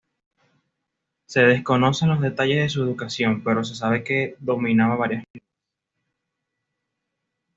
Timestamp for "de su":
2.63-2.81